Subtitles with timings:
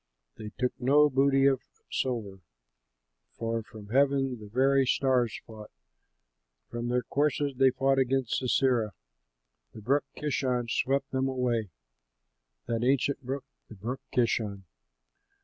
[0.37, 2.39] "They took no booty of silver,
[3.37, 5.69] For from heaven the very stars fought,
[6.71, 8.93] From their courses they fought against Sisera.
[9.75, 11.69] The brook Kishon swept them away,
[12.65, 14.63] That ancient brook, the brook Kishon.